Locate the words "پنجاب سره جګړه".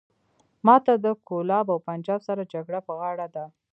1.87-2.79